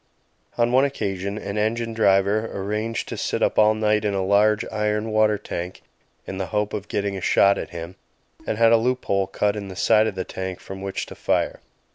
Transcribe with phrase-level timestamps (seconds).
[0.57, 4.65] On one occasion an engine driver arranged to sit up all night in a large
[4.71, 5.83] iron water tank
[6.25, 7.95] in the hope of getting a shot at him,
[8.47, 11.13] and had a loop hole cut in the side of the tank from which to
[11.13, 11.59] fire.